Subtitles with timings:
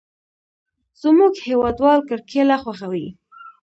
[1.01, 3.07] زموږ هېوادوال کرکېله خوښوي.